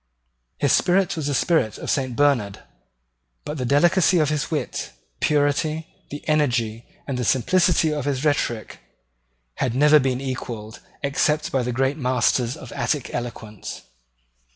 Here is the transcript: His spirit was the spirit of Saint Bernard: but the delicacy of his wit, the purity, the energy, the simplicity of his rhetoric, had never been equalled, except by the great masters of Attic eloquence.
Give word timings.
His 0.57 0.71
spirit 0.73 1.15
was 1.15 1.27
the 1.27 1.35
spirit 1.35 1.77
of 1.77 1.91
Saint 1.91 2.15
Bernard: 2.15 2.63
but 3.45 3.59
the 3.59 3.65
delicacy 3.67 4.17
of 4.17 4.29
his 4.29 4.49
wit, 4.49 4.93
the 5.19 5.25
purity, 5.27 5.89
the 6.09 6.27
energy, 6.27 6.87
the 7.07 7.23
simplicity 7.23 7.93
of 7.93 8.05
his 8.05 8.25
rhetoric, 8.25 8.79
had 9.57 9.75
never 9.75 9.99
been 9.99 10.19
equalled, 10.19 10.79
except 11.03 11.51
by 11.51 11.61
the 11.61 11.71
great 11.71 11.97
masters 11.97 12.57
of 12.57 12.71
Attic 12.71 13.13
eloquence. 13.13 13.83